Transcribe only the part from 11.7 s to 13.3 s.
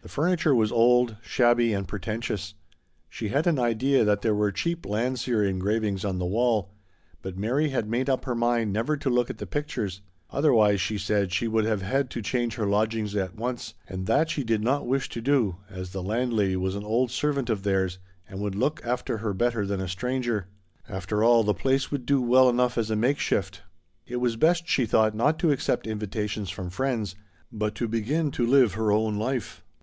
MARY TRIES TO LIVE HER LIFE. Ill had to change her lodgings